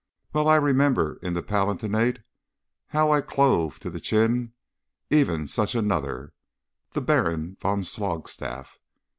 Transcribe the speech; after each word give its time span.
Well 0.33 0.47
I 0.47 0.55
remember 0.55 1.19
in 1.21 1.35
the 1.35 1.43
Palatinate 1.43 2.23
how 2.87 3.11
I 3.11 3.21
clove 3.21 3.79
to 3.81 3.89
the 3.91 3.99
chine 3.99 4.53
even 5.11 5.45
such 5.45 5.75
another 5.75 6.33
the 6.93 7.01
Baron 7.01 7.55
von 7.61 7.83
Slogstaff. 7.83 8.79